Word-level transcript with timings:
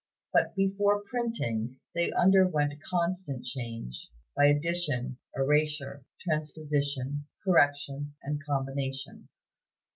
But 0.33 0.55
before 0.55 1.03
printing, 1.03 1.75
they 1.93 2.11
underwent 2.11 2.81
constant 2.81 3.45
change, 3.45 4.09
by 4.35 4.45
addition, 4.47 5.19
erasure, 5.35 6.03
transposition, 6.25 7.27
correction, 7.45 8.15
and 8.23 8.43
combination. 8.43 9.29